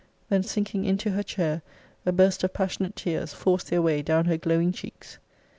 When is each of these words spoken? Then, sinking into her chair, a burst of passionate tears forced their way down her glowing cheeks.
Then, 0.29 0.41
sinking 0.41 0.83
into 0.85 1.11
her 1.11 1.21
chair, 1.21 1.61
a 2.07 2.11
burst 2.11 2.43
of 2.43 2.55
passionate 2.55 2.95
tears 2.95 3.33
forced 3.35 3.69
their 3.69 3.83
way 3.83 4.01
down 4.01 4.25
her 4.25 4.37
glowing 4.37 4.71
cheeks. 4.71 5.19